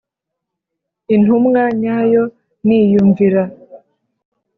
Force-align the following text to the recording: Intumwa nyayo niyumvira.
Intumwa 1.15 1.61
nyayo 1.81 2.23
niyumvira. 2.65 3.43